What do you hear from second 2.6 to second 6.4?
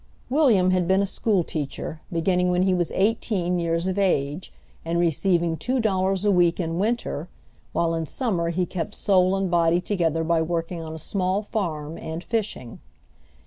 he was eighteen years of age, and receiving two dollars a